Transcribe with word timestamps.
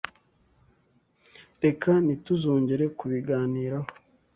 Reka 1.63 1.91
ntituzongere 2.05 2.83
kubiganiraho. 2.97 3.89